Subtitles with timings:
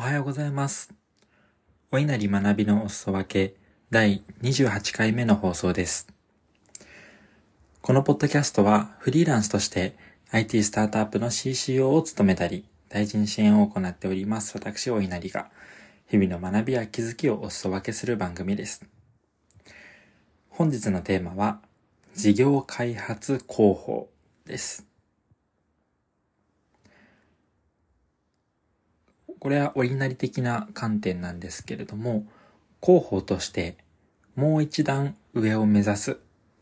[0.00, 0.94] おはようございます。
[1.92, 3.54] お稲荷学びのお裾分け
[3.90, 6.08] 第28回目の放送です。
[7.82, 9.94] このポッドキャストはフリーランスとして
[10.30, 15.50] IT スタートアップの CCO を務めたり、大臣支援を行っております私お稲荷が
[16.08, 18.86] 日々の学びや気づきをお裾分けする番組です。
[20.48, 21.60] 本日のテーマは
[22.14, 24.08] 事業開発広報
[24.46, 24.89] です。
[29.40, 32.26] これは折りなり的な観点なんですけれども、
[32.80, 33.76] 広報として
[34.36, 36.18] もう一段上を目指す、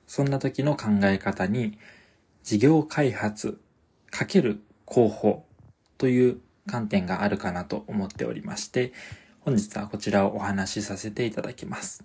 [0.07, 1.79] そんな時の考え方に、
[2.43, 3.61] 事業開発
[4.11, 4.61] かける
[4.91, 5.45] 広報
[5.99, 8.93] という観点があるかなと思っておりまして、
[9.41, 12.05] 本日はこちらをお話しさせていただきます。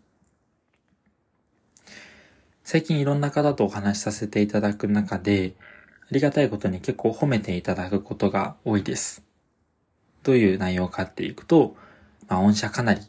[2.64, 5.56] 最近いろんな方とお話しさせていただく中で、
[6.02, 9.33] ありがたいことに結構褒めていただくことが多いです。
[10.24, 11.76] どういう内容かっていくと、
[12.28, 13.02] まあ、御社かなり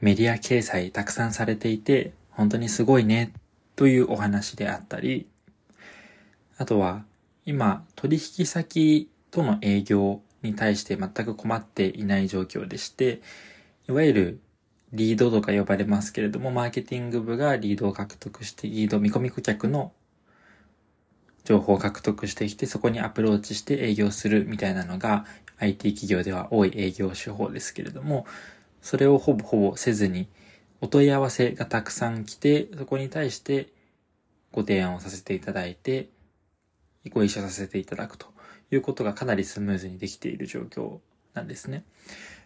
[0.00, 3.32] メディア掲載たくさんされていて、本当にすごいね、
[3.74, 5.26] というお話であったり、
[6.56, 7.04] あとは、
[7.46, 13.22] 今、取引先との営業に対して全く困っていない状況でして、
[13.88, 14.40] いわゆる
[14.92, 19.92] リードとか呼ばれますけれども、マーケティング部がリードを獲得して、リード見込み顧客の
[21.44, 25.24] 情報を獲得してきて、そこにアプローチして営業するみたいなのが
[25.58, 28.26] IT 企業では多い営業手法ですけれども、
[28.82, 30.28] それをほぼほぼせずに、
[30.80, 33.68] お問い合わせがたくさん来て、そこに対して
[34.52, 36.08] ご提案をさせていただいて、
[37.10, 38.26] ご一緒させていただくと
[38.70, 40.98] いうことがかなりスムーズにできている状況
[41.34, 41.84] なんですね。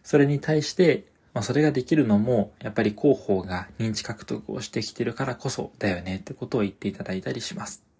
[0.02, 7.91] それに対して、まあ、それができるのも、やっぱり広報が認知獲得をしてきてるからこそだよねってことを言っていただいたりします。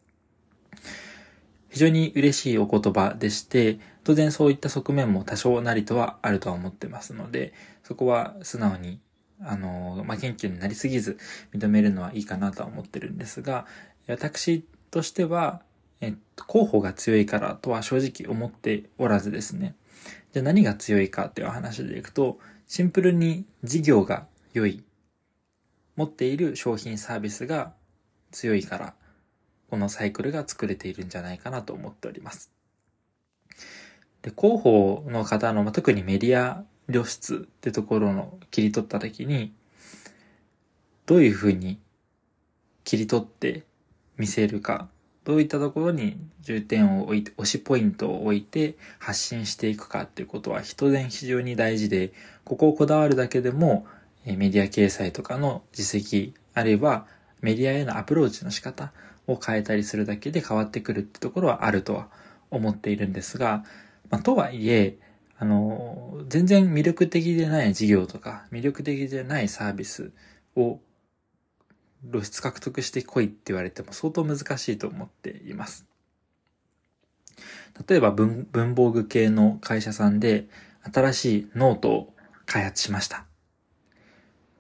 [1.73, 9.01] 非常に嬉しいお言葉でして、当然そういった側面も多少なりとはあるとは思ってますので、そこは素直に、
[9.41, 11.17] あの、まあ、謙虚になりすぎず
[11.55, 13.67] 認めるのはいいかなとは思ってるんですが、
[14.07, 15.63] 私としては、
[16.03, 19.75] えっと、広報が強いからとは正直思っておらずですね。
[20.33, 24.85] じゃあ何が強いかっていう話でいくと、シンプルに事業が良い。
[25.97, 27.73] 持っている商品サービスが
[28.31, 28.95] 強いから、
[29.73, 32.53] このサイクルが作れているんじゃないかなと思っております。
[34.21, 39.55] で、広報の方の、特にメディア露出ってところの切り取ったときに、
[41.07, 41.81] どういうふうに
[42.85, 43.65] 切り取って
[44.19, 44.91] 見せるか、
[45.25, 52.13] どういったところに重点を置いて、推しポイントを置いて発信していくかっていうことは人然非常に大事で、
[52.45, 53.87] ここをこだわるだけでも、
[54.27, 57.07] メディア掲載とかの実績、あるいは
[57.43, 58.93] メディアへのアプローチの仕方
[59.27, 62.09] を変えたりするだけで変わってくるってところはあるとは
[62.51, 63.65] 思っているんですが、
[64.11, 64.99] まあ、とはいえ、
[65.39, 70.13] あの、全然魅力的でない事業とか、魅力的でないサービス
[70.57, 70.81] を
[72.11, 75.87] 露出獲得してこいって言われても相当難しいと思っています。
[77.89, 80.47] 例えば文文房具系の会社さんで
[80.93, 82.15] 新しいノートを
[82.45, 83.25] 開発しました。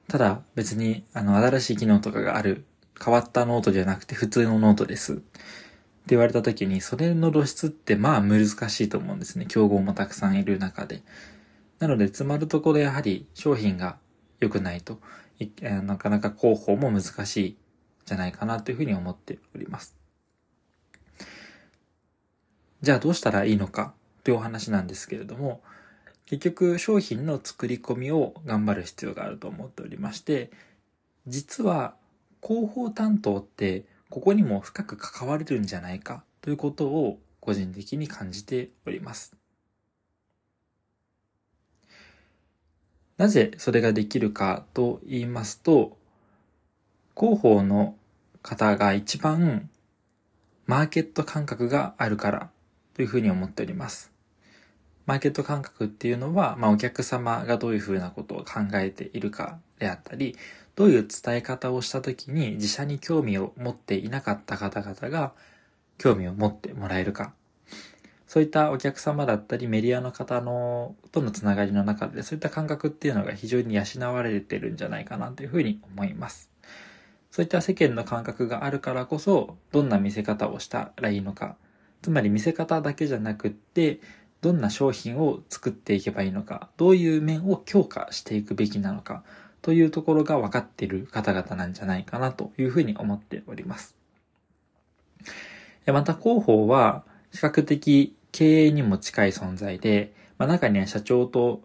[0.09, 2.65] ただ別にあの新しい機能とかがある
[3.03, 5.15] 変わったノートじゃなくて普通のノートです。
[5.15, 5.23] って
[6.09, 8.53] 言われた時にそれの露出ってまあ難し
[8.85, 9.47] いと思うんですね。
[9.49, 11.03] 競合もたくさんいる中で。
[11.79, 13.97] なので詰まるところやはり商品が
[14.39, 15.01] 良くないと
[15.85, 17.57] なかなか広報も難しいん
[18.07, 19.97] じゃないかなというふうに思っております。
[22.83, 25.63] じゃあどうしたらいいのかというお話なんですけれども、
[26.27, 30.51] 結局商品の作り込みを頑張る必要があると思っておりまして、
[31.27, 31.95] 実は
[32.43, 39.37] 広報担当ってここにも深く関われるんじゃないかということを個人的に感じております。
[43.17, 45.97] なぜそれができるかと言いますと、
[47.17, 47.95] 広報の
[48.43, 49.71] 方が一番
[50.67, 52.51] マーケット感覚があるから
[52.95, 54.12] というふうに思っております。
[55.07, 60.37] マーケット感覚っていうのは、まあ、お客様がどういうふうなことを考えているかであったり、
[60.75, 65.33] どういう伝え方をしたときに自社に興味を持っていなかった方々が
[65.99, 67.35] 興味を持ってもらえるか。
[68.27, 76.51] そういったお客様だったりメディアの方のとのつながりの中でそういった感覚っていうのが非常に養われてるんじゃないかなというふうに思います。
[77.31, 81.57] そういった世間の感覚があるからこそどんな見せ方をしたらいいのか。
[82.01, 84.01] つまり見せ方だけじゃなくって
[84.43, 86.69] どんな商品を作っていけばいいのか。
[86.77, 89.23] どういう面を強化していくべきなのか。
[89.63, 93.95] というところが分かっている方々なんじゃないかなというふうに思っております。
[95.87, 101.63] また広報は比較的経営にも近い存在で、まあ、中には社長と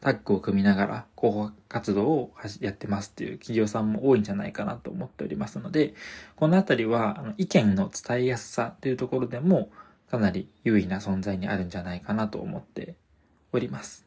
[0.00, 5.94] タッグを組みながら広報活動をやってますっていう企業さんも多いんじゃないかなと思っておりますので、
[6.36, 9.68] このあたりは意見の伝えやすさというところでも
[10.10, 12.96] かなり優位な存在にあるんじゃないかなと思って
[13.52, 14.06] おります。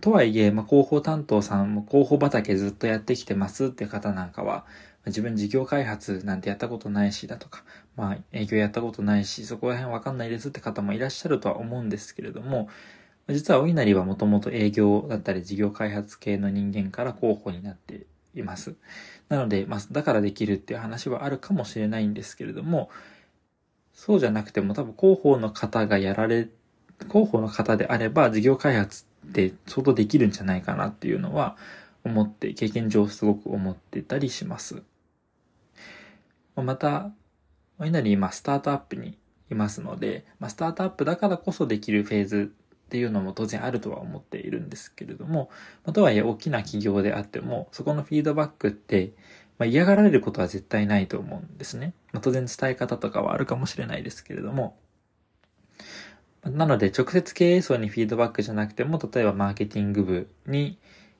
[0.00, 4.66] とはいえ、まあ、広報担当さんも広報畑ずっとやってきてますって方なんかは、
[5.06, 7.62] 自分事業開発なんてやったことないしだとか、
[7.96, 12.68] まあ営業やったことないし、そこら辺わかんないですって方もいらっしゃるとは思うんですけれども、
[13.28, 18.74] 実はお稲荷はもともと営業だったり事業開発系の人間から広報になっています。
[19.28, 22.90] なので、まあ、だからできるっていう話はあるかもしれないんですけれども、
[23.92, 26.48] そうじゃなくても多分広報の方がやられ、
[27.08, 31.56] 広報の方であれば事業開発って相当できるんじゃないかなっていうのは
[32.04, 34.82] 思って、経験上すごく思ってたりします。
[36.56, 37.10] また、
[37.82, 39.18] いなり今スタートアップに
[39.50, 42.52] いますので、まあ、スタートアップだからこそできるフェーズ
[42.84, 45.50] っていうのも当然あるとは思っているんですけれども、
[45.84, 49.12] ま、とはいえ大きな企業であっても、そこのフィードバックって、
[49.58, 51.94] まあ、嫌がられることは絶対ないと思うんですね。
[52.12, 54.76] まあ、当然伝え方とかはあるかもしれないですけれども、
[56.44, 60.78] なので、直接経営層にフィードバックじゃなくても、例えばマーケティング部に、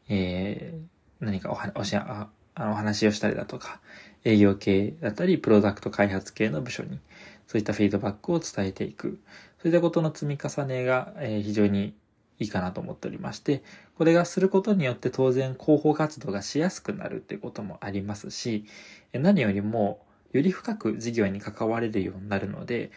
[0.09, 3.81] えー、何かおはおしああのお話をしたりだとか、
[4.25, 7.01] 営業系だったり、プロダクト開発系の部署に、
[7.47, 9.19] そういったフィードバックを伝えていく。
[9.65, 11.95] そういったことの積み重ねが、え、非常に
[12.39, 13.63] いいかなと思っておりまして、
[13.97, 18.67] これがすることによって当然広報活動がしやすくなるってこともありますし、
[19.15, 22.91] 何よりもより深く事業に関われるようになるので、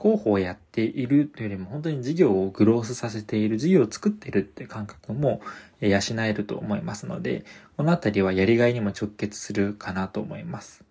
[0.00, 5.40] 広報をやっているというよりも本当に事業をグロースさせている、事業を作っているって感覚も
[5.80, 7.44] 養えると思いますので、
[7.76, 10.84] このあたりはやりがいにも直結するかなと思います。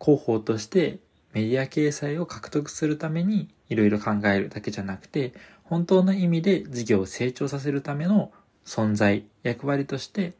[0.00, 1.00] 広報として
[1.32, 5.32] メディア掲載を獲得するためにいろいろ考えるだけじゃなくて、
[5.64, 8.32] 本当の意味で事業を成長させるための
[8.64, 10.34] 存在、役割として、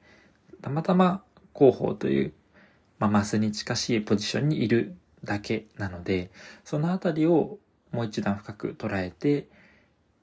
[0.63, 1.23] たまたま
[1.55, 2.33] 広報という、
[2.99, 4.95] まあ、マスに近しいポジションにいる
[5.25, 6.31] だけなので、
[6.65, 7.59] そのあたりを
[7.93, 9.49] もう一段深く捉えて、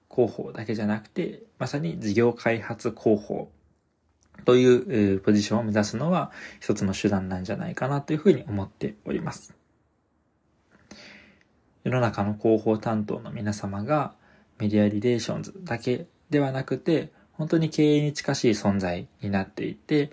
[0.10, 3.52] 広報だけじゃなくて、まさに事業開発広報
[4.46, 9.54] というポジションを目指すのは一つの手段なんじゃないかなというふうに思っております。
[11.88, 14.14] 世の中の広報担当の皆様が
[14.58, 20.12] メディアリレーションズだけではなくて、本当に経営に近しい存在になっていて、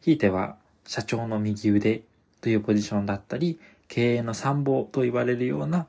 [0.00, 0.56] ひいては
[0.86, 2.00] 社長の右腕
[2.40, 5.86] というポジションだったり、経営の参謀と言われるような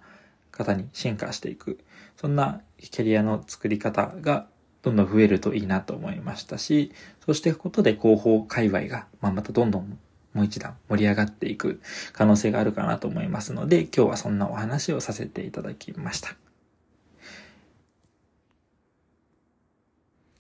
[0.52, 1.80] 方に進化していく。
[2.18, 4.48] そんなキャリアの作り方が
[4.82, 6.92] どんどん増えるといいなと思いましたし、
[7.26, 9.98] そうしていくことで広報界隈が、ま、またどんどん
[10.34, 11.82] もう一段盛り上がっていく
[12.14, 16.36] 可能性があるかなと思いますので、今日はそんなお話をさせていただきました。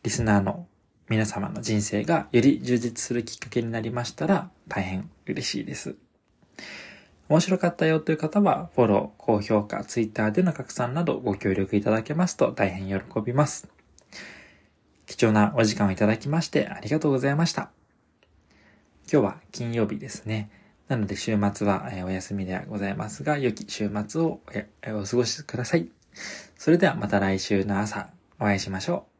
[0.03, 0.67] リスナーの
[1.09, 5.95] 皆様の人生がより充実するきっかけになりましたら大変嬉しいです。
[7.27, 13.69] 面白かったよという方は、フォロー、高評価、ツイッターでの拡散などご協力いただけますと大変喜びます。
[15.05, 17.80] 貴重なお時間をいただきましてありがとうございました。
[19.11, 20.49] 今日は金曜日ですね。
[20.87, 24.39] なので週末はお休みではございますが、良き週末を
[24.87, 25.89] お過ごしください。
[26.57, 29.10] それではまた来週の朝お会いしましょう。